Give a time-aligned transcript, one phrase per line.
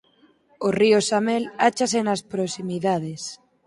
[0.67, 3.21] O río Samel áchase nas proximidades.